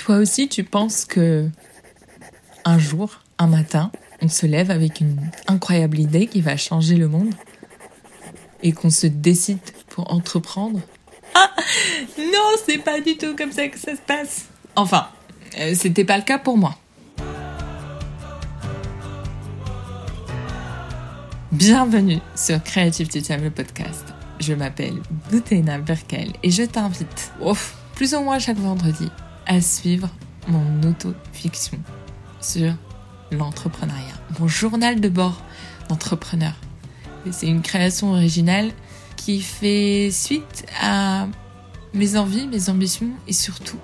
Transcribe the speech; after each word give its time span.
Toi 0.00 0.16
aussi, 0.16 0.48
tu 0.48 0.64
penses 0.64 1.04
que 1.04 1.50
un 2.64 2.78
jour, 2.78 3.20
un 3.38 3.46
matin, 3.46 3.92
on 4.22 4.28
se 4.28 4.46
lève 4.46 4.70
avec 4.70 5.02
une 5.02 5.20
incroyable 5.46 5.98
idée 5.98 6.26
qui 6.26 6.40
va 6.40 6.56
changer 6.56 6.96
le 6.96 7.06
monde 7.06 7.34
et 8.62 8.72
qu'on 8.72 8.88
se 8.88 9.06
décide 9.06 9.58
pour 9.90 10.10
entreprendre? 10.10 10.80
Ah 11.34 11.50
Non, 12.18 12.56
c'est 12.66 12.78
pas 12.78 13.02
du 13.02 13.18
tout 13.18 13.36
comme 13.36 13.52
ça 13.52 13.68
que 13.68 13.78
ça 13.78 13.94
se 13.94 14.00
passe. 14.00 14.46
Enfin, 14.74 15.06
euh, 15.58 15.74
c'était 15.74 16.06
pas 16.06 16.16
le 16.16 16.24
cas 16.24 16.38
pour 16.38 16.56
moi. 16.56 16.78
Bienvenue 21.52 22.20
sur 22.34 22.62
Creative 22.62 23.08
Time, 23.08 23.42
le 23.42 23.50
podcast. 23.50 24.06
Je 24.40 24.54
m'appelle 24.54 24.94
Boutena 25.30 25.76
Berkel 25.76 26.32
et 26.42 26.50
je 26.50 26.62
t'invite, 26.62 27.32
plus 27.94 28.14
ou 28.14 28.20
moins 28.22 28.38
chaque 28.38 28.56
vendredi, 28.56 29.10
à 29.50 29.60
suivre 29.60 30.08
mon 30.46 30.88
auto-fiction 30.88 31.76
sur 32.40 32.72
l'entrepreneuriat, 33.32 34.14
mon 34.38 34.46
journal 34.46 35.00
de 35.00 35.08
bord 35.08 35.42
d'entrepreneur. 35.88 36.54
C'est 37.32 37.48
une 37.48 37.60
création 37.60 38.12
originale 38.12 38.70
qui 39.16 39.40
fait 39.40 40.10
suite 40.12 40.66
à 40.80 41.26
mes 41.94 42.16
envies, 42.16 42.46
mes 42.46 42.68
ambitions 42.68 43.10
et 43.26 43.32
surtout 43.32 43.80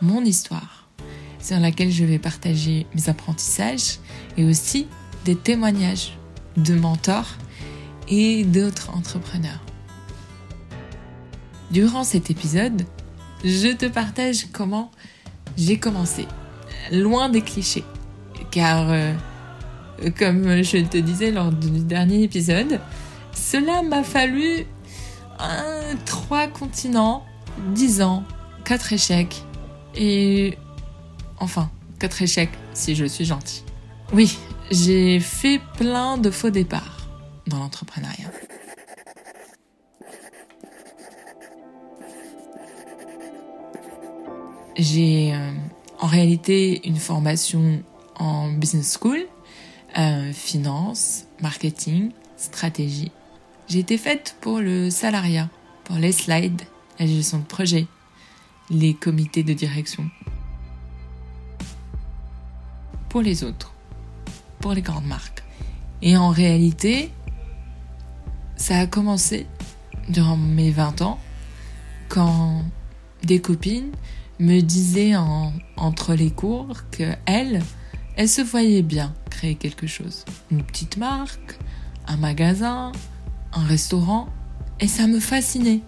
mon 0.00 0.24
histoire, 0.24 0.86
sur 1.40 1.58
laquelle 1.58 1.90
je 1.90 2.04
vais 2.04 2.20
partager 2.20 2.86
mes 2.94 3.08
apprentissages 3.08 3.98
et 4.36 4.44
aussi 4.44 4.86
des 5.24 5.34
témoignages 5.34 6.16
de 6.56 6.74
mentors 6.74 7.34
et 8.06 8.44
d'autres 8.44 8.90
entrepreneurs. 8.90 9.64
Durant 11.72 12.04
cet 12.04 12.30
épisode, 12.30 12.86
je 13.44 13.74
te 13.74 13.86
partage 13.86 14.46
comment 14.52 14.90
j'ai 15.56 15.78
commencé, 15.78 16.26
loin 16.90 17.28
des 17.28 17.42
clichés, 17.42 17.84
car 18.50 18.90
euh, 18.90 19.12
comme 20.18 20.62
je 20.62 20.78
te 20.78 20.98
disais 20.98 21.30
lors 21.30 21.52
du 21.52 21.70
dernier 21.80 22.22
épisode, 22.22 22.80
cela 23.32 23.82
m'a 23.82 24.02
fallu 24.02 24.66
trois 26.06 26.46
continents, 26.46 27.24
dix 27.74 28.00
ans, 28.02 28.24
quatre 28.64 28.92
échecs 28.92 29.42
et 29.96 30.56
enfin 31.38 31.70
quatre 31.98 32.22
échecs 32.22 32.52
si 32.74 32.94
je 32.94 33.04
suis 33.04 33.24
gentil. 33.24 33.64
Oui, 34.12 34.38
j'ai 34.70 35.20
fait 35.20 35.60
plein 35.76 36.18
de 36.18 36.30
faux 36.30 36.50
départs 36.50 37.08
dans 37.46 37.58
l'entrepreneuriat. 37.58 38.30
J'ai 44.76 45.34
euh, 45.34 45.52
en 46.00 46.06
réalité 46.06 46.86
une 46.88 46.96
formation 46.96 47.82
en 48.16 48.50
business 48.50 48.96
school, 48.98 49.18
euh, 49.98 50.32
finance, 50.32 51.24
marketing, 51.42 52.12
stratégie. 52.36 53.12
J'ai 53.68 53.80
été 53.80 53.98
faite 53.98 54.36
pour 54.40 54.60
le 54.60 54.90
salariat, 54.90 55.50
pour 55.84 55.96
les 55.96 56.12
slides, 56.12 56.62
la 56.98 57.06
gestion 57.06 57.38
de 57.38 57.44
projet, 57.44 57.86
les 58.70 58.94
comités 58.94 59.42
de 59.42 59.52
direction. 59.52 60.08
Pour 63.10 63.20
les 63.20 63.44
autres, 63.44 63.74
pour 64.60 64.72
les 64.72 64.82
grandes 64.82 65.06
marques. 65.06 65.42
Et 66.00 66.16
en 66.16 66.30
réalité, 66.30 67.10
ça 68.56 68.78
a 68.78 68.86
commencé 68.86 69.46
durant 70.08 70.36
mes 70.36 70.70
20 70.70 71.02
ans 71.02 71.20
quand 72.08 72.64
des 73.22 73.40
copines 73.40 73.92
me 74.42 74.60
disait 74.60 75.14
entre 75.76 76.14
les 76.14 76.30
cours 76.30 76.76
que 76.90 77.14
elle, 77.26 77.62
elle 78.16 78.28
se 78.28 78.42
voyait 78.42 78.82
bien 78.82 79.14
créer 79.30 79.54
quelque 79.54 79.86
chose. 79.86 80.24
Une 80.50 80.62
petite 80.62 80.96
marque, 80.96 81.58
un 82.08 82.16
magasin, 82.16 82.92
un 83.52 83.64
restaurant. 83.64 84.28
Et 84.80 84.88
ça 84.88 85.06
me 85.06 85.20
fascinait. 85.20 85.80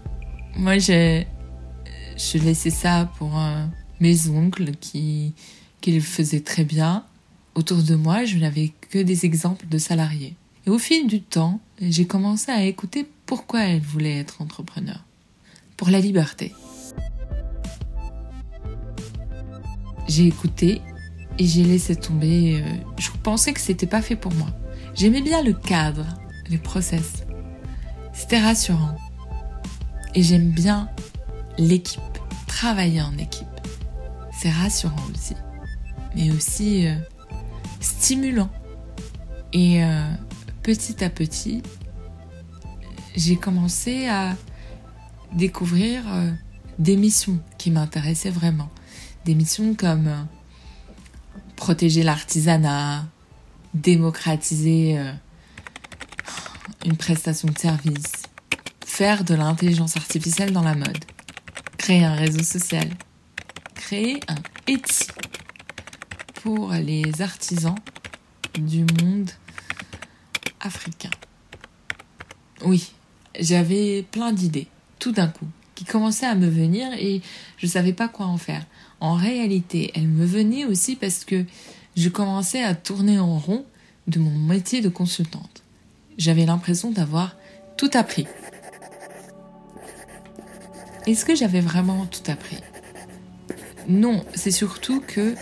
Moi, 0.56 0.78
j'ai, 0.78 1.26
je 2.16 2.38
laissais 2.38 2.70
ça 2.70 3.10
pour 3.18 3.36
euh, 3.38 3.66
mes 3.98 4.28
oncles 4.28 4.70
qui, 4.80 5.34
qui 5.80 5.92
le 5.92 6.00
faisaient 6.00 6.40
très 6.40 6.64
bien. 6.64 7.04
Autour 7.56 7.82
de 7.82 7.96
moi, 7.96 8.24
je 8.24 8.36
n'avais 8.38 8.72
que 8.90 9.00
des 9.00 9.26
exemples 9.26 9.66
de 9.66 9.78
salariés. 9.78 10.36
Et 10.66 10.70
au 10.70 10.78
fil 10.78 11.08
du 11.08 11.20
temps, 11.20 11.60
j'ai 11.80 12.06
commencé 12.06 12.52
à 12.52 12.64
écouter 12.64 13.06
pourquoi 13.26 13.64
elle 13.64 13.82
voulait 13.82 14.18
être 14.18 14.40
entrepreneur. 14.40 15.04
Pour 15.76 15.90
la 15.90 15.98
liberté. 15.98 16.52
J'ai 20.06 20.26
écouté 20.26 20.82
et 21.38 21.46
j'ai 21.46 21.64
laissé 21.64 21.96
tomber. 21.96 22.62
Euh, 22.62 22.74
je 22.98 23.10
pensais 23.22 23.52
que 23.52 23.60
c'était 23.60 23.86
pas 23.86 24.02
fait 24.02 24.16
pour 24.16 24.32
moi. 24.34 24.48
J'aimais 24.94 25.22
bien 25.22 25.42
le 25.42 25.52
cadre, 25.52 26.06
les 26.48 26.58
process. 26.58 27.24
C'était 28.12 28.40
rassurant. 28.40 28.96
Et 30.14 30.22
j'aime 30.22 30.50
bien 30.50 30.88
l'équipe, 31.58 32.00
travailler 32.46 33.02
en 33.02 33.16
équipe. 33.18 33.48
C'est 34.32 34.50
rassurant 34.50 34.94
aussi, 35.12 35.34
mais 36.14 36.30
aussi 36.30 36.86
euh, 36.86 36.94
stimulant. 37.80 38.50
Et 39.52 39.82
euh, 39.82 40.08
petit 40.62 41.02
à 41.02 41.10
petit, 41.10 41.62
j'ai 43.16 43.36
commencé 43.36 44.06
à 44.06 44.36
découvrir 45.32 46.04
des 46.78 46.96
missions 46.96 47.38
qui 47.58 47.72
m'intéressaient 47.72 48.30
vraiment 48.30 48.68
des 49.24 49.34
missions 49.34 49.74
comme 49.74 50.08
euh, 50.08 50.22
protéger 51.56 52.02
l'artisanat, 52.02 53.04
démocratiser 53.72 54.98
euh, 54.98 55.12
une 56.84 56.96
prestation 56.96 57.48
de 57.48 57.58
service, 57.58 58.12
faire 58.84 59.24
de 59.24 59.34
l'intelligence 59.34 59.96
artificielle 59.96 60.52
dans 60.52 60.62
la 60.62 60.74
mode, 60.74 61.04
créer 61.78 62.04
un 62.04 62.14
réseau 62.14 62.42
social, 62.42 62.88
créer 63.74 64.20
un 64.28 64.36
Etsy 64.66 65.08
pour 66.42 66.72
les 66.72 67.22
artisans 67.22 67.76
du 68.58 68.84
monde 69.02 69.30
africain. 70.60 71.10
Oui, 72.64 72.92
j'avais 73.38 74.02
plein 74.10 74.32
d'idées, 74.32 74.68
tout 74.98 75.12
d'un 75.12 75.28
coup, 75.28 75.46
qui 75.74 75.84
commençaient 75.84 76.26
à 76.26 76.34
me 76.34 76.48
venir 76.48 76.92
et 76.94 77.20
je 77.58 77.66
ne 77.66 77.70
savais 77.70 77.92
pas 77.92 78.08
quoi 78.08 78.26
en 78.26 78.38
faire 78.38 78.64
en 79.04 79.12
réalité, 79.12 79.92
elle 79.94 80.08
me 80.08 80.24
venait 80.24 80.64
aussi 80.64 80.96
parce 80.96 81.26
que 81.26 81.44
je 81.94 82.08
commençais 82.08 82.62
à 82.62 82.74
tourner 82.74 83.18
en 83.18 83.38
rond 83.38 83.66
de 84.06 84.18
mon 84.18 84.30
métier 84.30 84.80
de 84.80 84.88
consultante. 84.88 85.62
J'avais 86.16 86.46
l'impression 86.46 86.90
d'avoir 86.90 87.36
tout 87.76 87.90
appris. 87.92 88.26
Est-ce 91.06 91.26
que 91.26 91.34
j'avais 91.34 91.60
vraiment 91.60 92.06
tout 92.06 92.30
appris? 92.30 92.56
Non, 93.88 94.24
c'est 94.34 94.50
surtout 94.50 95.02
que 95.06 95.34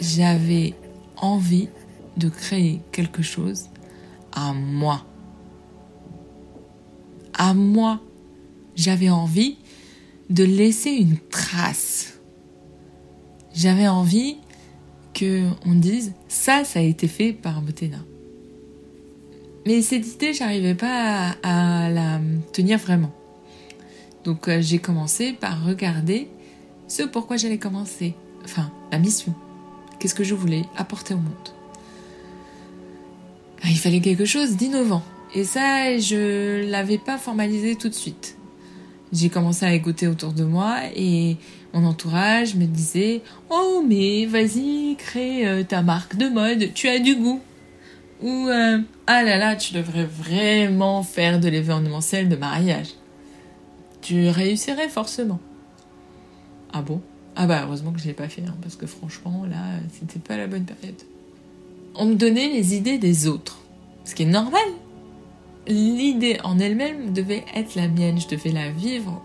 j'avais 0.00 0.74
envie 1.16 1.68
de 2.16 2.28
créer 2.28 2.80
quelque 2.92 3.22
chose 3.22 3.70
à 4.30 4.52
moi. 4.52 5.04
À 7.34 7.54
moi. 7.54 8.00
J'avais 8.76 9.10
envie 9.10 9.56
de 10.30 10.44
laisser 10.44 10.90
une 10.90 11.18
trace 11.18 12.07
j'avais 13.58 13.88
envie 13.88 14.36
que 15.14 15.42
on 15.66 15.74
dise 15.74 16.12
ça, 16.28 16.62
ça 16.62 16.78
a 16.78 16.82
été 16.82 17.08
fait 17.08 17.32
par 17.32 17.60
Botena. 17.60 17.98
Mais 19.66 19.82
cette 19.82 20.06
idée, 20.06 20.32
j'arrivais 20.32 20.76
pas 20.76 21.34
à, 21.42 21.90
la 21.90 22.20
tenir 22.52 22.78
vraiment. 22.78 23.12
Donc 24.22 24.48
euh, 24.48 24.62
j'ai 24.62 24.78
commencé 24.78 25.32
par 25.32 25.64
regarder 25.64 26.28
ce 26.86 27.02
pourquoi 27.02 27.36
j'allais 27.36 27.58
commencer. 27.58 28.14
Enfin, 28.44 28.70
la 28.92 28.98
mission. 28.98 29.34
Qu'est-ce 29.98 30.14
que 30.14 30.24
je 30.24 30.36
voulais 30.36 30.62
apporter 30.76 31.14
au 31.14 31.18
monde. 31.18 31.48
Ah, 33.62 33.68
il 33.70 33.78
fallait 33.78 34.00
quelque 34.00 34.24
chose 34.24 34.56
d'innovant. 34.56 35.02
Et 35.34 35.42
ça, 35.42 35.98
je 35.98 36.70
l'avais 36.70 36.98
pas 36.98 37.18
formalisé 37.18 37.74
tout 37.74 37.88
de 37.88 37.94
suite. 37.94 38.36
J'ai 39.12 39.30
commencé 39.30 39.66
à 39.66 39.74
écouter 39.74 40.06
autour 40.06 40.32
de 40.32 40.44
moi 40.44 40.78
et 40.94 41.38
mon 41.74 41.84
entourage 41.84 42.54
me 42.54 42.64
disait 42.64 43.22
Oh, 43.50 43.84
mais 43.86 44.26
vas-y, 44.26 44.96
crée 44.96 45.46
euh, 45.46 45.62
ta 45.62 45.82
marque 45.82 46.16
de 46.16 46.28
mode, 46.28 46.72
tu 46.74 46.88
as 46.88 46.98
du 46.98 47.16
goût. 47.16 47.40
Ou 48.22 48.48
euh, 48.48 48.80
Ah 49.06 49.22
là 49.22 49.36
là, 49.38 49.54
tu 49.56 49.74
devrais 49.74 50.04
vraiment 50.04 51.02
faire 51.02 51.40
de 51.40 51.48
l'événementiel 51.48 52.28
de 52.28 52.36
mariage. 52.36 52.88
Tu 54.00 54.28
réussirais 54.28 54.88
forcément. 54.88 55.40
Ah 56.72 56.82
bon? 56.82 57.00
Ah 57.36 57.46
bah 57.46 57.62
heureusement 57.64 57.92
que 57.92 58.00
je 58.00 58.06
l'ai 58.06 58.14
pas 58.14 58.28
fait, 58.28 58.42
hein, 58.42 58.56
parce 58.62 58.74
que 58.74 58.86
franchement, 58.86 59.44
là, 59.48 59.78
c'était 59.92 60.18
pas 60.18 60.36
la 60.36 60.46
bonne 60.46 60.64
période. 60.64 61.00
On 61.94 62.06
me 62.06 62.14
donnait 62.14 62.48
les 62.48 62.74
idées 62.74 62.98
des 62.98 63.28
autres, 63.28 63.60
ce 64.04 64.14
qui 64.14 64.24
est 64.24 64.26
normal. 64.26 64.60
L'idée 65.66 66.38
en 66.42 66.58
elle-même 66.58 67.12
devait 67.12 67.44
être 67.54 67.74
la 67.74 67.88
mienne, 67.88 68.20
je 68.20 68.26
devais 68.26 68.50
la 68.50 68.70
vivre 68.70 69.22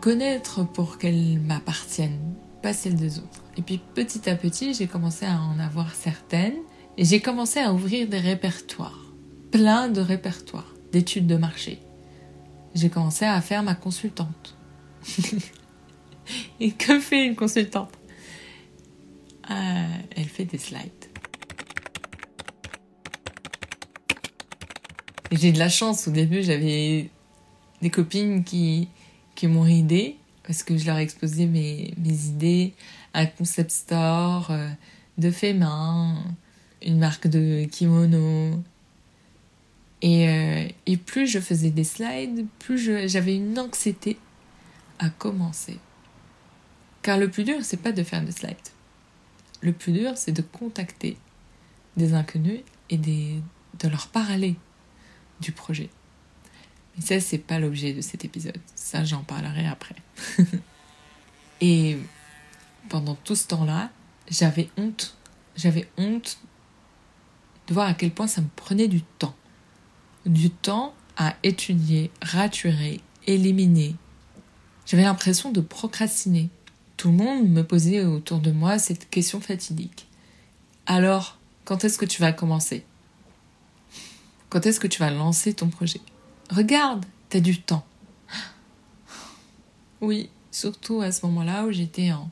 connaître 0.00 0.64
pour 0.64 0.98
qu'elle 0.98 1.40
m'appartienne. 1.40 2.34
pas 2.62 2.72
celles 2.72 2.96
des 2.96 3.18
autres. 3.18 3.42
Et 3.56 3.62
puis 3.62 3.80
petit 3.94 4.28
à 4.28 4.36
petit, 4.36 4.74
j'ai 4.74 4.86
commencé 4.86 5.26
à 5.26 5.40
en 5.40 5.58
avoir 5.58 5.94
certaines 5.94 6.58
et 6.96 7.04
j'ai 7.04 7.20
commencé 7.20 7.58
à 7.58 7.72
ouvrir 7.72 8.08
des 8.08 8.18
répertoires, 8.18 9.12
plein 9.50 9.88
de 9.88 10.00
répertoires 10.00 10.72
d'études 10.92 11.26
de 11.26 11.36
marché. 11.36 11.80
J'ai 12.74 12.88
commencé 12.88 13.24
à 13.24 13.40
faire 13.40 13.62
ma 13.62 13.74
consultante. 13.74 14.56
et 16.60 16.70
que 16.70 17.00
fait 17.00 17.26
une 17.26 17.34
consultante? 17.34 17.92
Euh, 19.50 19.86
Elle 20.16 20.28
fait 20.28 20.44
des 20.44 20.58
slides. 20.58 20.90
J'ai 25.32 25.50
de 25.50 25.58
la 25.58 25.68
chance, 25.68 26.08
au 26.08 26.10
début 26.10 26.42
j'avais 26.42 27.10
des 27.80 27.90
copines 27.90 28.44
qui, 28.44 28.88
qui 29.42 29.48
m'ont 29.48 29.66
aidé 29.66 30.18
parce 30.44 30.62
que 30.62 30.76
je 30.76 30.86
leur 30.86 30.98
ai 30.98 31.02
exposé 31.02 31.46
mes, 31.46 31.92
mes 31.98 32.26
idées, 32.26 32.74
un 33.12 33.26
concept 33.26 33.72
store 33.72 34.52
euh, 34.52 34.68
de 35.18 35.32
fait 35.32 35.52
main, 35.52 36.22
une 36.80 37.00
marque 37.00 37.26
de 37.26 37.64
kimono. 37.64 38.62
Et, 40.00 40.28
euh, 40.28 40.68
et 40.86 40.96
plus 40.96 41.26
je 41.26 41.40
faisais 41.40 41.70
des 41.70 41.82
slides, 41.82 42.46
plus 42.60 43.08
j'avais 43.08 43.34
une 43.34 43.58
anxiété 43.58 44.16
à 45.00 45.10
commencer. 45.10 45.80
Car 47.02 47.18
le 47.18 47.28
plus 47.28 47.42
dur, 47.42 47.56
c'est 47.62 47.82
pas 47.82 47.90
de 47.90 48.04
faire 48.04 48.22
des 48.22 48.30
slides. 48.30 48.56
Le 49.60 49.72
plus 49.72 49.90
dur, 49.90 50.12
c'est 50.14 50.30
de 50.30 50.42
contacter 50.42 51.16
des 51.96 52.14
inconnus 52.14 52.60
et 52.90 52.96
de 52.96 53.88
leur 53.88 54.06
parler 54.06 54.54
du 55.40 55.50
projet. 55.50 55.90
Mais 56.96 57.02
ça, 57.02 57.20
c'est 57.20 57.38
pas 57.38 57.58
l'objet 57.58 57.92
de 57.92 58.00
cet 58.00 58.24
épisode. 58.24 58.58
Ça, 58.74 59.04
j'en 59.04 59.22
parlerai 59.22 59.66
après. 59.66 59.96
et 61.60 61.98
pendant 62.88 63.14
tout 63.14 63.34
ce 63.34 63.46
temps-là, 63.48 63.90
j'avais 64.30 64.68
honte. 64.76 65.16
J'avais 65.56 65.88
honte 65.96 66.38
de 67.68 67.74
voir 67.74 67.88
à 67.88 67.94
quel 67.94 68.10
point 68.10 68.26
ça 68.26 68.40
me 68.40 68.48
prenait 68.56 68.88
du 68.88 69.02
temps. 69.02 69.34
Du 70.26 70.50
temps 70.50 70.94
à 71.16 71.34
étudier, 71.42 72.10
raturer, 72.20 73.00
éliminer. 73.26 73.96
J'avais 74.86 75.02
l'impression 75.04 75.52
de 75.52 75.60
procrastiner. 75.60 76.50
Tout 76.96 77.08
le 77.08 77.16
monde 77.16 77.48
me 77.48 77.62
posait 77.62 78.04
autour 78.04 78.38
de 78.38 78.50
moi 78.50 78.78
cette 78.78 79.08
question 79.10 79.40
fatidique. 79.40 80.06
Alors, 80.86 81.38
quand 81.64 81.84
est-ce 81.84 81.98
que 81.98 82.04
tu 82.04 82.20
vas 82.20 82.32
commencer? 82.32 82.84
Quand 84.48 84.66
est-ce 84.66 84.80
que 84.80 84.86
tu 84.86 85.00
vas 85.00 85.10
lancer 85.10 85.54
ton 85.54 85.68
projet? 85.68 86.00
Regarde, 86.52 87.06
t'as 87.30 87.40
du 87.40 87.62
temps. 87.62 87.84
Oui, 90.02 90.28
surtout 90.50 91.00
à 91.00 91.10
ce 91.10 91.24
moment-là 91.24 91.64
où 91.64 91.72
j'étais 91.72 92.12
en 92.12 92.30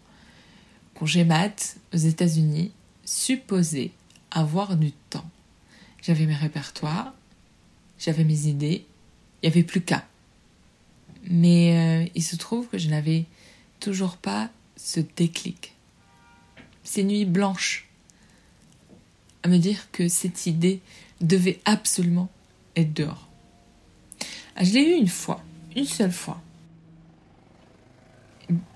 congé 0.94 1.24
mat 1.24 1.78
aux 1.94 1.96
États-Unis, 1.96 2.70
supposé 3.02 3.92
avoir 4.30 4.76
du 4.76 4.92
temps. 4.92 5.24
J'avais 6.02 6.26
mes 6.26 6.34
répertoires, 6.34 7.14
j'avais 7.98 8.24
mes 8.24 8.46
idées, 8.46 8.84
il 9.42 9.48
n'y 9.48 9.52
avait 9.54 9.62
plus 9.62 9.80
qu'à. 9.80 10.06
Mais 11.24 12.04
euh, 12.04 12.10
il 12.14 12.22
se 12.22 12.36
trouve 12.36 12.68
que 12.68 12.76
je 12.76 12.90
n'avais 12.90 13.24
toujours 13.78 14.18
pas 14.18 14.50
ce 14.76 15.00
déclic. 15.00 15.74
Ces 16.84 17.04
nuits 17.04 17.24
blanches 17.24 17.88
à 19.44 19.48
me 19.48 19.56
dire 19.56 19.90
que 19.92 20.08
cette 20.08 20.44
idée 20.44 20.82
devait 21.22 21.60
absolument 21.64 22.28
être 22.76 22.92
dehors. 22.92 23.29
Ah, 24.56 24.64
je 24.64 24.74
l'ai 24.74 24.82
eu 24.82 24.98
une 24.98 25.08
fois, 25.08 25.40
une 25.76 25.84
seule 25.84 26.12
fois. 26.12 26.40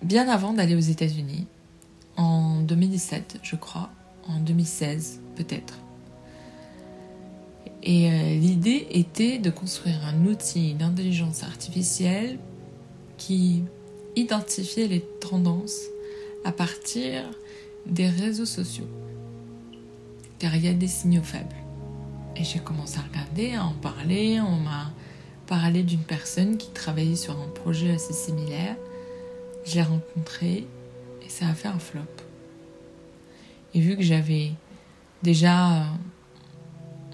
Bien 0.03 0.29
avant 0.29 0.53
d'aller 0.53 0.77
aux 0.77 0.81
États-Unis, 0.81 1.47
en 2.17 2.61
2017, 2.61 3.41
je 3.43 3.57
crois, 3.57 3.91
en 4.29 4.39
2016 4.39 5.21
peut-être. 5.37 5.81
Et 7.83 8.11
euh, 8.11 8.35
l'idée 8.37 8.87
était 8.91 9.39
de 9.39 9.51
construire 9.51 10.01
un 10.07 10.25
outil 10.25 10.75
d'intelligence 10.75 11.43
artificielle 11.43 12.39
qui 13.19 13.65
identifiait 14.17 14.89
les 14.89 15.01
tendances 15.21 15.81
à 16.45 16.53
partir 16.53 17.25
des 17.85 18.09
réseaux 18.09 18.47
sociaux. 18.47 18.89
Car 20.39 20.57
il 20.57 20.65
y 20.65 20.69
a 20.69 20.73
des 20.73 20.89
signaux 20.89 21.23
faibles. 21.23 21.57
Et 22.37 22.45
j'ai 22.45 22.59
commencé 22.59 22.99
à 22.99 23.03
regarder, 23.03 23.55
à 23.55 23.65
en 23.65 23.75
parler, 23.75 24.41
on 24.41 24.57
m'a 24.57 24.93
parler 25.47 25.83
d'une 25.83 26.03
personne 26.03 26.57
qui 26.57 26.71
travaillait 26.71 27.17
sur 27.17 27.39
un 27.39 27.49
projet 27.49 27.93
assez 27.93 28.13
similaire. 28.13 28.77
Je 29.65 29.75
l'ai 29.75 29.83
rencontré 29.83 30.67
et 31.25 31.29
ça 31.29 31.47
a 31.47 31.55
fait 31.55 31.69
un 31.69 31.79
flop. 31.79 32.01
Et 33.75 33.81
vu 33.81 33.97
que 33.97 34.03
j'avais 34.03 34.53
déjà 35.23 35.73
euh, 35.73 35.85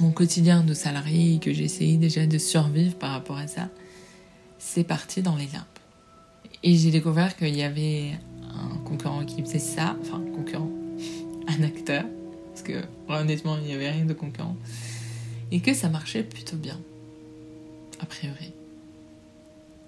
mon 0.00 0.10
quotidien 0.10 0.62
de 0.62 0.74
salarié 0.74 1.36
et 1.36 1.38
que 1.38 1.52
j'essayais 1.52 1.96
déjà 1.96 2.26
de 2.26 2.38
survivre 2.38 2.96
par 2.96 3.12
rapport 3.12 3.36
à 3.36 3.46
ça, 3.46 3.68
c'est 4.58 4.84
parti 4.84 5.22
dans 5.22 5.36
les 5.36 5.46
limbes. 5.46 5.62
Et 6.62 6.76
j'ai 6.76 6.90
découvert 6.90 7.36
qu'il 7.36 7.54
y 7.56 7.62
avait 7.62 8.12
un 8.54 8.76
concurrent 8.84 9.24
qui 9.24 9.40
faisait 9.42 9.58
ça, 9.58 9.96
enfin 10.02 10.20
un 10.20 10.36
concurrent, 10.36 10.70
un 11.48 11.62
acteur, 11.62 12.04
parce 12.50 12.62
que 12.62 12.82
honnêtement 13.08 13.56
il 13.58 13.64
n'y 13.64 13.72
avait 13.72 13.90
rien 13.90 14.04
de 14.04 14.12
concurrent, 14.12 14.56
et 15.50 15.60
que 15.60 15.72
ça 15.72 15.88
marchait 15.88 16.22
plutôt 16.22 16.56
bien 16.56 16.78
a 18.00 18.06
priori. 18.06 18.54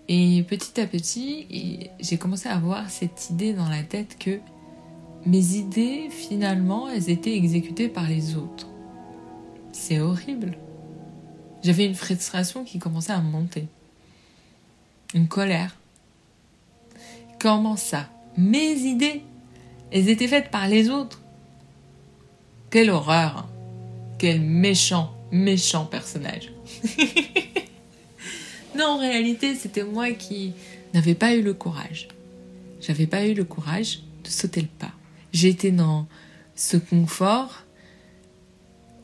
Et 0.09 0.43
petit 0.43 0.81
à 0.81 0.87
petit, 0.87 1.91
j'ai 2.01 2.19
commencé 2.19 2.49
à 2.49 2.57
avoir 2.57 2.91
cette 2.91 3.31
idée 3.31 3.53
dans 3.53 3.69
la 3.69 3.83
tête 3.83 4.19
que 4.19 4.41
mes 5.25 5.55
idées, 5.55 6.09
finalement, 6.11 6.89
elles 6.89 7.09
étaient 7.09 7.37
exécutées 7.37 7.89
par 7.89 8.09
les 8.09 8.37
autres. 8.37 8.67
C'est 9.73 10.01
horrible. 10.01 10.59
J'avais 11.63 11.87
une 11.87 11.95
frustration 11.95 12.65
qui 12.65 12.81
commençait 12.81 13.13
à 13.13 13.21
monter. 13.21 13.69
Une 15.15 15.29
colère. 15.29 15.77
Comment 17.39 17.77
ça? 17.77 18.09
Mes 18.37 18.73
idées, 18.73 19.23
elles 19.93 20.09
étaient 20.09 20.29
faites 20.29 20.51
par 20.51 20.67
les 20.67 20.91
autres. 20.91 21.21
Quelle 22.71 22.91
horreur. 22.91 23.49
Quel 24.19 24.41
méchant, 24.41 25.15
méchant 25.31 25.85
personnage. 25.85 26.53
Non, 28.77 28.87
en 28.87 28.99
réalité, 28.99 29.55
c'était 29.55 29.85
moi 29.85 30.11
qui 30.13 30.53
n'avais 30.95 31.15
pas 31.15 31.35
eu 31.35 31.43
le 31.43 31.55
courage. 31.55 32.09
J'avais 32.81 33.07
pas 33.07 33.27
eu 33.27 33.35
le 33.35 33.45
courage 33.45 34.03
de 34.25 34.29
sauter 34.29 34.63
le 34.63 34.69
pas. 34.79 34.93
J'étais 35.33 35.71
dans 35.71 36.07
ce 36.55 36.77
confort, 36.77 37.65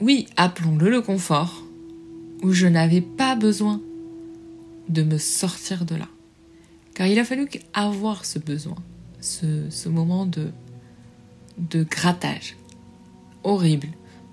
oui, 0.00 0.26
appelons-le 0.36 0.90
le 0.90 1.00
confort, 1.00 1.62
où 2.42 2.52
je 2.52 2.66
n'avais 2.66 3.00
pas 3.00 3.34
besoin 3.34 3.80
de 4.88 5.02
me 5.02 5.18
sortir 5.18 5.84
de 5.84 5.96
là. 5.96 6.08
Car 6.94 7.06
il 7.06 7.18
a 7.18 7.24
fallu 7.24 7.48
avoir 7.74 8.24
ce 8.24 8.38
besoin, 8.38 8.76
ce, 9.20 9.88
moment 9.88 10.26
de, 10.26 10.50
de 11.58 11.82
grattage. 11.84 12.56
Horrible. 13.44 13.88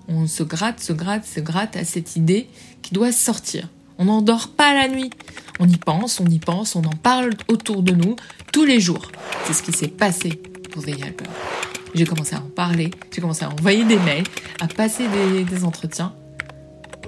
On 0.08 0.26
se 0.26 0.42
gratte, 0.42 0.80
se 0.80 0.92
gratte, 0.92 1.24
se 1.24 1.40
gratte 1.40 1.76
à 1.76 1.84
cette 1.84 2.16
idée 2.16 2.48
qui 2.82 2.94
doit 2.94 3.12
sortir. 3.12 3.68
On 3.98 4.04
n'en 4.04 4.22
dort 4.22 4.48
pas 4.48 4.74
la 4.74 4.88
nuit. 4.88 5.10
On 5.58 5.68
y 5.68 5.76
pense, 5.76 6.20
on 6.20 6.26
y 6.26 6.38
pense, 6.38 6.76
on 6.76 6.84
en 6.84 6.96
parle 7.02 7.30
autour 7.48 7.82
de 7.82 7.92
nous 7.92 8.16
tous 8.52 8.64
les 8.64 8.80
jours. 8.80 9.10
C'est 9.44 9.54
ce 9.54 9.62
qui 9.62 9.72
s'est 9.72 9.88
passé 9.88 10.40
pour 10.70 10.82
The 10.84 10.88
Helper. 10.88 11.24
J'ai 11.94 12.04
commencé 12.04 12.34
à 12.34 12.40
en 12.40 12.48
parler, 12.48 12.90
j'ai 13.10 13.22
commencé 13.22 13.44
à 13.44 13.50
envoyer 13.50 13.84
des 13.84 13.98
mails, 13.98 14.26
à 14.60 14.68
passer 14.68 15.04
des, 15.08 15.44
des 15.44 15.64
entretiens. 15.64 16.14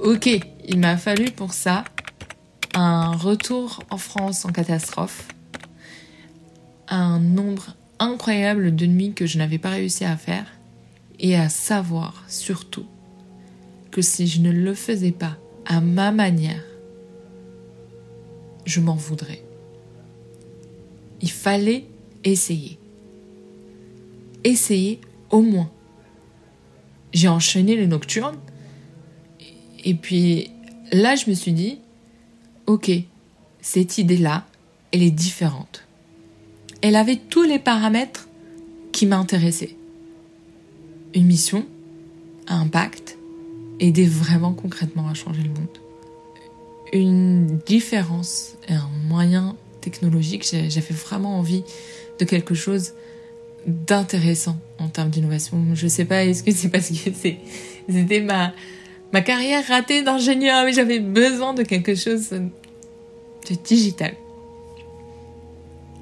Ok, 0.02 0.28
il 0.66 0.78
m'a 0.78 0.97
fallu 0.97 1.30
pour 1.30 1.52
ça 1.52 1.85
un 2.75 3.12
retour 3.12 3.83
en 3.90 3.99
France 3.99 4.45
en 4.45 4.50
catastrophe, 4.50 5.28
un 6.88 7.18
nombre 7.18 7.75
incroyable 7.99 8.75
de 8.76 8.87
nuits 8.87 9.12
que 9.12 9.26
je 9.26 9.37
n'avais 9.38 9.59
pas 9.59 9.71
réussi 9.71 10.04
à 10.04 10.16
faire, 10.16 10.47
et 11.18 11.37
à 11.37 11.49
savoir 11.49 12.23
surtout 12.28 12.87
que 13.90 14.00
si 14.02 14.26
je 14.26 14.40
ne 14.40 14.52
le 14.52 14.75
faisais 14.75 15.11
pas 15.11 15.37
à 15.66 15.80
ma 15.80 16.12
manière, 16.12 16.62
je 18.69 18.81
m'en 18.81 18.95
voudrais. 18.95 19.43
Il 21.23 21.31
fallait 21.31 21.87
essayer. 22.23 22.79
Essayer 24.45 25.01
au 25.31 25.41
moins. 25.41 25.71
J'ai 27.15 27.29
enchaîné 27.29 27.77
les 27.77 27.87
nocturnes. 27.87 28.39
Et 29.85 29.95
puis 29.95 30.51
là, 30.93 31.17
je 31.17 31.31
me 31.31 31.35
suis 31.35 31.53
dit, 31.53 31.79
ok, 32.67 32.91
cette 33.63 33.97
idée-là, 33.97 34.47
elle 34.93 35.03
est 35.03 35.11
différente. 35.11 35.87
Elle 36.83 36.97
avait 36.97 37.17
tous 37.17 37.45
les 37.45 37.59
paramètres 37.59 38.29
qui 38.93 39.07
m'intéressaient. 39.07 39.77
Une 41.15 41.25
mission, 41.25 41.65
un 42.49 42.61
impact, 42.61 43.17
aider 43.81 44.05
vraiment 44.05 44.53
concrètement 44.53 45.09
à 45.09 45.15
changer 45.15 45.43
le 45.43 45.49
monde 45.49 45.88
une 46.92 47.59
différence 47.66 48.57
et 48.68 48.75
un 48.75 48.88
moyen 49.09 49.57
technologique. 49.80 50.45
J'avais 50.45 50.95
vraiment 50.95 51.38
envie 51.38 51.64
de 52.18 52.25
quelque 52.25 52.54
chose 52.54 52.92
d'intéressant 53.66 54.57
en 54.78 54.88
termes 54.88 55.11
d'innovation. 55.11 55.62
Je 55.75 55.88
sais 55.88 56.04
pas, 56.04 56.25
est-ce 56.25 56.42
que 56.42 56.52
c'est 56.52 56.68
parce 56.68 56.88
que 56.88 56.95
c'était 57.88 58.21
ma, 58.21 58.52
ma 59.12 59.21
carrière 59.21 59.66
ratée 59.66 60.02
d'ingénieur, 60.02 60.64
mais 60.64 60.73
j'avais 60.73 61.00
besoin 61.00 61.54
de 61.54 61.62
quelque 61.62 61.95
chose 61.95 62.30
de 62.30 63.54
digital. 63.64 64.14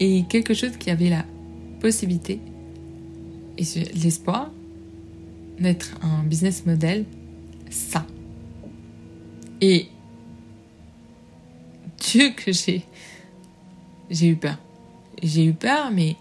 Et 0.00 0.24
quelque 0.28 0.54
chose 0.54 0.76
qui 0.78 0.90
avait 0.90 1.08
la 1.08 1.24
possibilité 1.80 2.40
et 3.58 3.64
l'espoir 3.94 4.50
d'être 5.58 5.94
un 6.02 6.22
business 6.24 6.66
model 6.66 7.04
sain. 7.70 8.06
Et 9.60 9.86
Que 12.12 12.52
j'ai 12.52 12.84
j'ai 14.10 14.28
eu 14.28 14.36
peur. 14.36 14.58
J'ai 15.22 15.44
eu 15.44 15.52
peur, 15.52 15.90
mais 15.90 16.16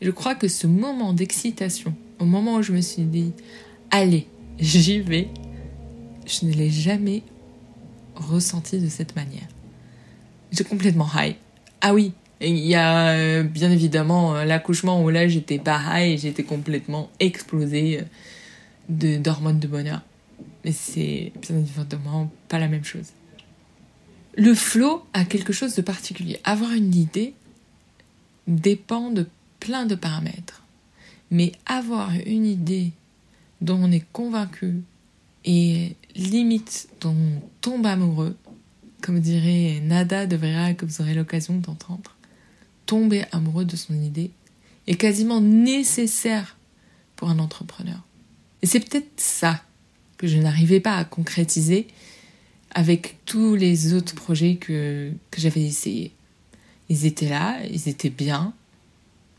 je 0.00 0.10
crois 0.10 0.34
que 0.34 0.48
ce 0.48 0.66
moment 0.66 1.12
d'excitation, 1.12 1.94
au 2.18 2.24
moment 2.24 2.56
où 2.56 2.62
je 2.62 2.72
me 2.72 2.80
suis 2.80 3.02
dit, 3.02 3.32
allez, 3.90 4.26
j'y 4.58 5.00
vais, 5.00 5.28
je 6.26 6.46
ne 6.46 6.52
l'ai 6.52 6.70
jamais 6.70 7.22
ressenti 8.16 8.80
de 8.80 8.88
cette 8.88 9.14
manière. 9.14 9.46
J'ai 10.50 10.64
complètement 10.64 11.08
high. 11.14 11.36
Ah 11.80 11.94
oui, 11.94 12.12
il 12.40 12.56
y 12.56 12.74
a 12.74 13.10
euh, 13.10 13.42
bien 13.44 13.70
évidemment 13.70 14.34
euh, 14.34 14.44
l'accouchement 14.44 15.02
où 15.04 15.10
là 15.10 15.28
j'étais 15.28 15.58
pas 15.58 15.80
high, 15.92 16.18
j'étais 16.18 16.42
complètement 16.42 17.10
explosée 17.20 18.00
euh, 18.90 19.18
d'hormones 19.18 19.60
de 19.60 19.68
bonheur. 19.68 20.00
Mais 20.64 20.72
c'est 20.72 21.32
bien 21.40 21.56
évidemment 21.58 22.30
pas 22.48 22.58
la 22.58 22.66
même 22.66 22.84
chose. 22.84 23.12
Le 24.36 24.54
flow 24.54 25.02
a 25.14 25.24
quelque 25.24 25.52
chose 25.52 25.74
de 25.74 25.82
particulier. 25.82 26.38
Avoir 26.44 26.72
une 26.72 26.94
idée 26.94 27.34
dépend 28.46 29.10
de 29.10 29.26
plein 29.60 29.86
de 29.86 29.94
paramètres. 29.94 30.62
Mais 31.30 31.52
avoir 31.64 32.12
une 32.26 32.46
idée 32.46 32.92
dont 33.60 33.78
on 33.82 33.90
est 33.90 34.04
convaincu 34.12 34.82
et 35.44 35.96
limite 36.14 36.88
dont 37.00 37.14
on 37.14 37.42
tombe 37.60 37.86
amoureux, 37.86 38.36
comme 39.00 39.20
dirait 39.20 39.80
Nada 39.82 40.26
de 40.26 40.36
Vera 40.36 40.74
que 40.74 40.84
vous 40.84 41.00
aurez 41.00 41.14
l'occasion 41.14 41.56
d'entendre, 41.56 42.16
tomber 42.84 43.24
amoureux 43.32 43.64
de 43.64 43.76
son 43.76 43.94
idée 43.94 44.30
est 44.86 44.96
quasiment 44.96 45.40
nécessaire 45.40 46.56
pour 47.16 47.30
un 47.30 47.38
entrepreneur. 47.38 48.04
Et 48.62 48.66
c'est 48.66 48.80
peut-être 48.80 49.10
ça 49.16 49.62
que 50.18 50.26
je 50.26 50.38
n'arrivais 50.38 50.80
pas 50.80 50.96
à 50.96 51.04
concrétiser 51.04 51.88
avec 52.76 53.24
tous 53.24 53.54
les 53.54 53.94
autres 53.94 54.14
projets 54.14 54.56
que, 54.56 55.10
que 55.30 55.40
j'avais 55.40 55.62
essayés. 55.62 56.12
Ils 56.90 57.06
étaient 57.06 57.30
là, 57.30 57.58
ils 57.70 57.88
étaient 57.88 58.10
bien, 58.10 58.52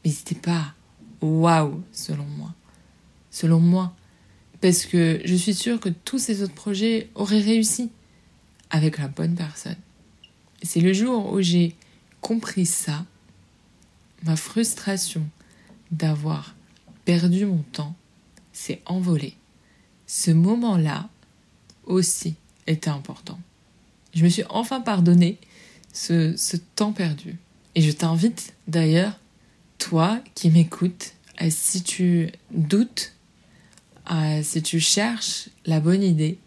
mais 0.03 0.10
ils 0.10 0.15
n'étaient 0.15 0.34
pas 0.34 0.74
waouh 1.22 1.84
selon 1.91 2.25
moi. 2.25 2.56
Selon 3.29 3.60
moi. 3.60 3.94
Parce 4.60 4.88
que 4.88 5.22
je 5.24 5.36
suis 5.36 5.53
sûre 5.53 5.79
que 5.79 5.89
tous 5.89 6.17
ces 6.17 6.41
autres 6.41 6.56
projets 6.56 7.12
auraient 7.13 7.39
réussi 7.39 7.91
avec 8.72 8.98
la 8.98 9.08
bonne 9.08 9.36
personne. 9.36 9.77
C'est 10.63 10.82
le 10.82 10.91
jour 10.91 11.32
où 11.32 11.39
j'ai 11.39 11.75
compris 12.22 12.65
ça, 12.65 13.06
ma 14.24 14.36
frustration 14.36 15.29
d'avoir 15.91 16.56
perdu 17.06 17.46
mon 17.46 17.63
temps 17.72 17.96
s'est 18.51 18.82
envolée. 18.88 19.36
Ce 20.08 20.32
moment-là 20.32 21.08
aussi 21.86 22.34
était 22.67 22.89
important. 22.89 23.39
Je 24.13 24.24
me 24.24 24.29
suis 24.29 24.43
enfin 24.50 24.81
pardonné 24.81 25.38
ce, 25.93 26.36
ce 26.38 26.57
temps 26.57 26.93
perdu. 26.93 27.38
Et 27.75 27.81
je 27.81 27.91
t'invite 27.91 28.53
d'ailleurs, 28.67 29.19
toi 29.77 30.19
qui 30.36 30.50
m'écoutes, 30.50 31.13
si 31.50 31.83
tu 31.83 32.29
doutes, 32.51 33.13
si 34.41 34.62
tu 34.62 34.79
cherches 34.79 35.50
la 35.65 35.79
bonne 35.79 36.03
idée, 36.03 36.39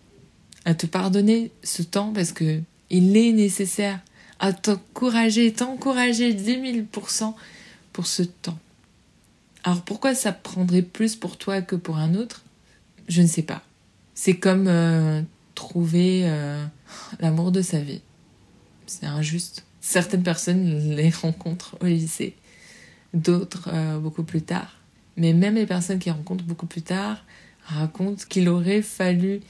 à 0.65 0.75
te 0.75 0.87
pardonner 0.87 1.51
ce 1.63 1.83
temps 1.83 2.13
parce 2.13 2.33
que 2.33 2.61
il 2.91 3.17
est 3.17 3.33
nécessaire 3.33 4.01
à 4.41 4.53
t'encourager, 4.53 5.53
t'encourager 5.53 6.35
10 6.35 6.85
000% 6.93 7.35
pour 7.93 8.07
ce 8.07 8.23
temps. 8.23 8.59
Alors 9.65 9.83
pourquoi 9.83 10.15
ça 10.15 10.33
prendrait 10.33 10.83
plus 10.83 11.17
pour 11.17 11.37
toi 11.37 11.61
que 11.61 11.77
pour 11.77 11.99
un 11.99 12.15
autre? 12.15 12.43
Je 13.09 13.23
ne 13.23 13.27
sais 13.27 13.43
pas. 13.43 13.63
C'est 14.15 14.37
comme 14.37 14.67
euh, 14.69 15.23
trouver 15.61 16.23
euh, 16.25 16.65
l'amour 17.21 17.53
de 17.53 17.61
sa 17.61 17.81
vie. 17.81 18.01
C'est 18.87 19.05
injuste. 19.05 19.65
Certaines 19.83 20.23
personnes 20.23 20.95
les 20.97 21.11
rencontrent 21.11 21.77
au 21.83 21.85
lycée, 21.85 22.35
d'autres 23.13 23.69
euh, 23.71 23.99
beaucoup 23.99 24.23
plus 24.23 24.41
tard. 24.41 24.79
Mais 25.19 25.35
même 25.35 25.57
les 25.57 25.67
personnes 25.67 25.99
qui 25.99 26.11
rencontrent 26.11 26.45
beaucoup 26.45 26.67
plus 26.67 26.81
tard 26.81 27.19
racontent 27.67 28.25
qu'il 28.27 28.49
aurait 28.49 28.81
fallu 28.81 29.41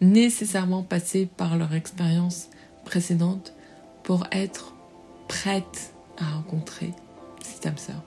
nécessairement 0.00 0.82
passer 0.82 1.28
par 1.36 1.56
leur 1.56 1.72
expérience 1.72 2.48
précédente 2.84 3.52
pour 4.02 4.26
être 4.32 4.74
prête 5.28 5.92
à 6.18 6.24
rencontrer 6.34 6.90
cet 7.44 7.66
âme 7.66 7.78
sœur. 7.78 8.02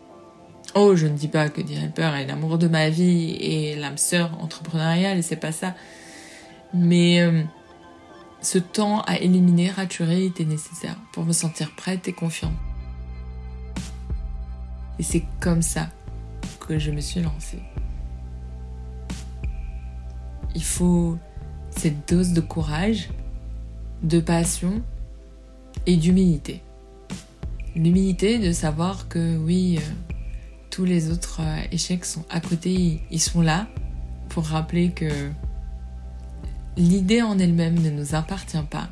Oh, 0.75 0.95
je 0.97 1.07
ne 1.07 1.15
dis 1.15 1.29
pas 1.29 1.47
que 1.47 1.61
Peur 1.95 2.13
est 2.15 2.25
l'amour 2.25 2.57
de 2.57 2.67
ma 2.67 2.89
vie 2.89 3.37
et 3.39 3.75
l'âme 3.75 3.97
sœur 3.97 4.37
entrepreneuriale, 4.41 5.23
c'est 5.23 5.37
pas 5.37 5.53
ça. 5.53 5.75
Mais 6.73 7.21
euh, 7.21 7.43
ce 8.41 8.57
temps 8.57 9.01
à 9.01 9.17
éliminer, 9.17 9.69
raturer 9.69 10.25
était 10.25 10.45
nécessaire 10.45 10.97
pour 11.11 11.23
me 11.23 11.31
sentir 11.31 11.71
prête 11.75 12.07
et 12.07 12.13
confiante. 12.13 12.53
Et 14.99 15.03
c'est 15.03 15.25
comme 15.39 15.61
ça 15.61 15.89
que 16.59 16.79
je 16.79 16.91
me 16.91 17.01
suis 17.01 17.21
lancée. 17.21 17.61
Il 20.55 20.63
faut 20.63 21.17
cette 21.71 22.07
dose 22.09 22.33
de 22.33 22.41
courage, 22.41 23.09
de 24.03 24.19
passion 24.19 24.81
et 25.85 25.97
d'humilité. 25.97 26.61
L'humilité 27.75 28.37
de 28.37 28.51
savoir 28.51 29.07
que 29.07 29.37
oui, 29.37 29.79
euh, 29.79 29.91
tous 30.69 30.85
les 30.85 31.11
autres 31.11 31.41
euh, 31.41 31.61
échecs 31.71 32.05
sont 32.05 32.23
à 32.29 32.39
côté, 32.39 33.01
ils 33.09 33.21
sont 33.21 33.41
là 33.41 33.67
pour 34.29 34.45
rappeler 34.45 34.91
que 34.91 35.31
l'idée 36.77 37.21
en 37.21 37.37
elle-même 37.39 37.79
ne 37.79 37.89
nous 37.89 38.15
appartient 38.15 38.63
pas 38.69 38.89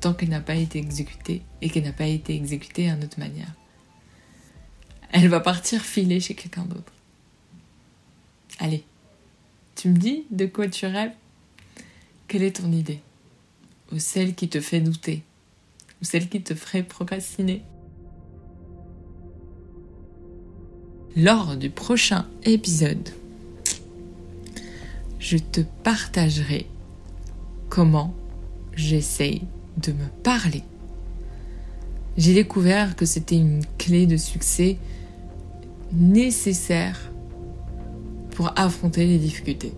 tant 0.00 0.14
qu'elle 0.14 0.28
n'a 0.28 0.40
pas 0.40 0.54
été 0.54 0.78
exécutée 0.78 1.42
et 1.62 1.70
qu'elle 1.70 1.84
n'a 1.84 1.92
pas 1.92 2.06
été 2.06 2.34
exécutée 2.34 2.90
d'une 2.90 3.04
autre 3.04 3.18
manière. 3.18 3.52
Elle 5.10 5.28
va 5.28 5.40
partir 5.40 5.82
filer 5.82 6.20
chez 6.20 6.34
quelqu'un 6.34 6.64
d'autre. 6.64 6.92
Allez, 8.58 8.84
tu 9.74 9.88
me 9.88 9.96
dis 9.96 10.24
de 10.30 10.46
quoi 10.46 10.68
tu 10.68 10.86
rêves? 10.86 11.14
Quelle 12.28 12.42
est 12.42 12.56
ton 12.56 12.70
idée? 12.72 13.00
Ou 13.92 13.98
celle 13.98 14.34
qui 14.34 14.48
te 14.48 14.60
fait 14.60 14.80
douter? 14.80 15.22
Ou 16.02 16.04
celle 16.04 16.28
qui 16.28 16.42
te 16.42 16.54
ferait 16.54 16.82
procrastiner? 16.82 17.62
Lors 21.16 21.56
du 21.56 21.70
prochain 21.70 22.26
épisode, 22.44 23.08
je 25.18 25.38
te 25.38 25.62
partagerai 25.82 26.66
comment 27.68 28.14
j'essaye 28.74 29.42
de 29.82 29.92
me 29.92 30.06
parler? 30.22 30.62
J'ai 32.16 32.34
découvert 32.34 32.96
que 32.96 33.04
c'était 33.04 33.36
une 33.36 33.62
clé 33.76 34.06
de 34.06 34.16
succès 34.16 34.78
nécessaire 35.92 37.12
pour 38.30 38.52
affronter 38.56 39.06
les 39.06 39.18
difficultés, 39.18 39.72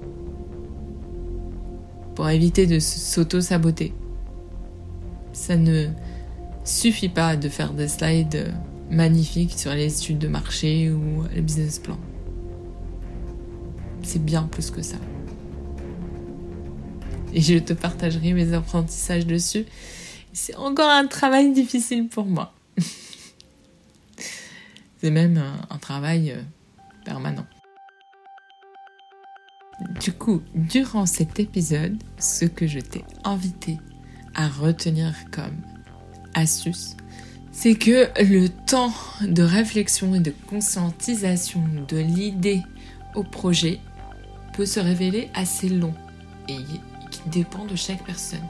pour 2.14 2.28
éviter 2.28 2.66
de 2.66 2.78
s'auto-saboter. 2.78 3.92
Ça 5.32 5.56
ne 5.56 5.88
suffit 6.64 7.08
pas 7.08 7.36
de 7.36 7.48
faire 7.48 7.72
des 7.72 7.88
slides 7.88 8.54
magnifiques 8.90 9.52
sur 9.56 9.72
les 9.72 9.96
études 9.96 10.18
de 10.18 10.28
marché 10.28 10.90
ou 10.90 11.24
le 11.34 11.40
business 11.40 11.78
plan. 11.78 11.98
C'est 14.02 14.24
bien 14.24 14.44
plus 14.44 14.70
que 14.70 14.82
ça 14.82 14.96
et 17.38 17.40
je 17.40 17.56
te 17.56 17.72
partagerai 17.72 18.32
mes 18.32 18.52
apprentissages 18.52 19.24
dessus. 19.24 19.64
C'est 20.32 20.56
encore 20.56 20.90
un 20.90 21.06
travail 21.06 21.52
difficile 21.52 22.08
pour 22.08 22.24
moi. 22.24 22.52
C'est 25.00 25.12
même 25.12 25.40
un, 25.70 25.78
travail 25.78 26.32
euh, 26.32 26.42
permanent. 27.04 27.46
Du 30.00 30.10
coup, 30.12 30.42
durant 30.56 31.06
cet 31.06 31.38
épisode, 31.38 32.02
ce 32.18 32.44
que 32.44 32.66
je 32.66 32.80
t'ai 32.80 33.04
invité 33.22 33.78
à 34.34 34.48
retenir 34.48 35.14
comme 35.30 35.62
astuce, 36.34 36.96
c'est 37.52 37.76
que 37.76 38.08
le 38.20 38.48
temps 38.48 38.92
de 39.22 39.44
réflexion 39.44 40.16
et 40.16 40.20
de 40.20 40.34
conscientisation 40.48 41.62
de 41.86 41.98
l'idée 41.98 42.62
au 43.14 43.22
projet 43.22 43.78
peut 44.54 44.66
se 44.66 44.80
révéler 44.80 45.30
assez 45.34 45.68
long 45.68 45.94
et 46.48 46.58
dépend 47.26 47.64
de 47.64 47.76
chaque 47.76 48.04
personne. 48.04 48.46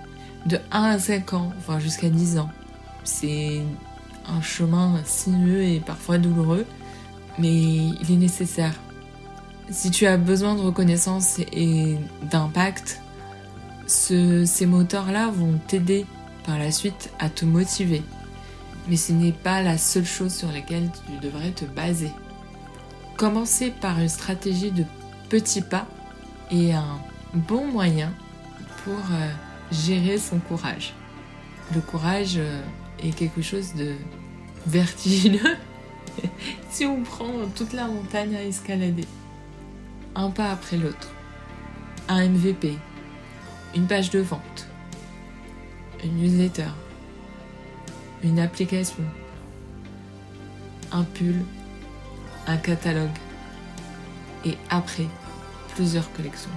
De 0.46 0.58
1 0.70 0.82
à 0.82 0.98
5 0.98 1.32
ans, 1.34 1.52
voire 1.66 1.80
jusqu'à 1.80 2.08
10 2.08 2.38
ans. 2.38 2.50
C'est 3.04 3.62
un 4.26 4.40
chemin 4.40 5.00
sinueux 5.04 5.62
et 5.62 5.80
parfois 5.80 6.18
douloureux, 6.18 6.66
mais 7.38 7.52
il 7.52 8.12
est 8.12 8.16
nécessaire. 8.16 8.74
Si 9.70 9.90
tu 9.90 10.06
as 10.06 10.16
besoin 10.16 10.54
de 10.54 10.60
reconnaissance 10.60 11.38
et 11.52 11.96
d'impact, 12.30 13.00
ces 13.86 14.66
moteurs-là 14.66 15.30
vont 15.30 15.58
t'aider 15.66 16.06
par 16.46 16.58
la 16.58 16.70
suite 16.70 17.10
à 17.18 17.28
te 17.28 17.44
motiver. 17.44 18.02
Mais 18.88 18.96
ce 18.96 19.12
n'est 19.12 19.32
pas 19.32 19.62
la 19.62 19.76
seule 19.76 20.06
chose 20.06 20.34
sur 20.34 20.50
laquelle 20.50 20.90
tu 21.06 21.26
devrais 21.26 21.50
te 21.50 21.64
baser. 21.66 22.10
Commencer 23.16 23.70
par 23.70 23.98
une 23.98 24.08
stratégie 24.08 24.70
de 24.70 24.84
petits 25.28 25.60
pas 25.60 25.86
est 26.50 26.72
un 26.72 26.98
bon 27.34 27.66
moyen 27.66 28.12
pour 28.88 29.04
euh, 29.12 29.30
gérer 29.70 30.16
son 30.16 30.38
courage. 30.38 30.94
Le 31.74 31.82
courage 31.82 32.36
euh, 32.38 32.62
est 33.02 33.14
quelque 33.14 33.42
chose 33.42 33.74
de 33.74 33.94
vertigineux 34.66 35.56
si 36.70 36.86
on 36.86 37.02
prend 37.02 37.28
toute 37.54 37.74
la 37.74 37.86
montagne 37.86 38.34
à 38.34 38.42
escalader. 38.42 39.04
Un 40.14 40.30
pas 40.30 40.50
après 40.52 40.78
l'autre. 40.78 41.10
Un 42.08 42.30
MVP. 42.30 42.78
Une 43.76 43.86
page 43.86 44.08
de 44.08 44.20
vente. 44.20 44.66
Une 46.02 46.16
newsletter. 46.16 46.70
Une 48.24 48.38
application. 48.38 49.04
Un 50.92 51.04
pull. 51.04 51.44
Un 52.46 52.56
catalogue. 52.56 53.18
Et 54.46 54.56
après, 54.70 55.06
plusieurs 55.74 56.10
collections. 56.14 56.48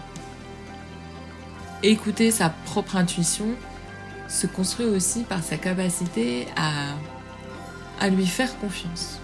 Écouter 1.84 2.30
sa 2.30 2.50
propre 2.50 2.96
intuition 2.96 3.48
se 4.28 4.46
construit 4.46 4.86
aussi 4.86 5.24
par 5.24 5.42
sa 5.42 5.58
capacité 5.58 6.48
à, 6.56 8.10
lui 8.10 8.28
faire 8.28 8.56
confiance. 8.60 9.20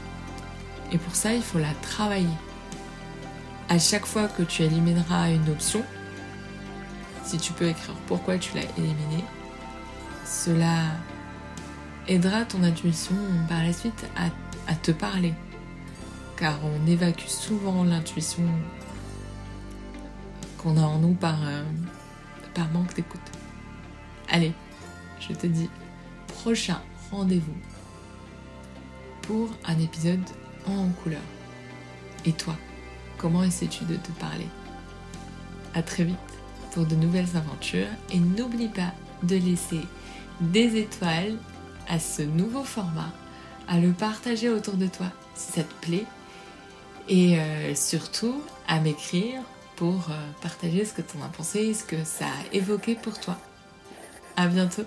Et 0.92 0.98
pour 0.98 1.16
ça, 1.16 1.34
il 1.34 1.44
faut 1.44 1.60
la 1.60 1.74
travailler. 1.84 2.26
À 3.70 3.78
chaque 3.78 4.06
fois 4.08 4.28
que 4.28 4.42
tu 4.42 4.64
élimineras 4.64 5.30
une 5.30 5.50
option, 5.50 5.84
si 7.24 7.38
tu 7.38 7.54
peux 7.54 7.68
écrire 7.68 7.96
pourquoi 8.08 8.40
tu 8.40 8.56
l'as 8.56 8.64
éliminée, 8.78 9.24
cela 10.26 10.84
aidera 12.08 12.44
ton 12.46 12.64
intuition 12.64 13.16
par 13.48 13.64
la 13.64 13.74
suite 13.74 14.06
à, 14.16 14.72
à 14.72 14.76
te 14.76 14.92
parler. 14.92 15.34
Car 16.38 16.60
on 16.64 16.88
évacue 16.88 17.28
souvent 17.28 17.84
l'intuition 17.84 18.44
qu'on 20.58 20.78
a 20.78 20.82
en 20.82 21.00
nous 21.00 21.14
par, 21.14 21.38
euh, 21.44 21.64
manque 22.66 22.96
d'écoute. 22.96 23.22
Allez, 24.30 24.54
je 25.20 25.34
te 25.34 25.48
dis 25.48 25.70
prochain 26.28 26.82
rendez-vous 27.12 27.56
pour 29.22 29.50
un 29.66 29.80
épisode 29.80 30.24
en 30.66 30.90
couleur. 31.04 31.22
Et 32.26 32.34
toi, 32.34 32.56
comment 33.18 33.44
essaies-tu 33.44 33.86
de 33.86 33.96
te 33.96 34.12
parler? 34.20 34.48
À 35.74 35.82
très 35.82 36.04
vite 36.04 36.18
pour 36.72 36.86
de 36.86 36.96
nouvelles 36.96 37.36
aventures 37.36 37.88
et 38.12 38.20
n'oublie 38.20 38.70
pas 38.70 38.94
de 39.24 39.36
laisser 39.36 39.82
des 40.42 40.78
étoiles 40.78 41.38
à 41.88 42.00
ce 42.00 42.22
nouveau 42.22 42.64
format, 42.64 43.12
à 43.68 43.80
le 43.80 43.92
partager 43.92 44.50
autour 44.50 44.76
de 44.76 44.88
toi 44.88 45.08
si 45.36 45.54
ça 45.54 45.64
te 45.64 45.86
plaît 45.86 46.06
et 47.08 47.40
euh, 47.40 47.76
surtout 47.76 48.42
à 48.68 48.80
m'écrire 48.80 49.42
pour 49.78 50.10
euh, 50.10 50.32
partager 50.42 50.84
ce 50.84 50.94
que 50.94 51.02
tu 51.02 51.18
en 51.18 51.26
as 51.26 51.30
pensé, 51.30 51.74
ce 51.74 51.86
que 51.86 52.04
ça 52.04 52.26
a 52.26 52.54
évoqué 52.54 52.96
pour 52.96 53.18
toi. 53.20 53.38
À 54.36 54.48
bientôt 54.48 54.84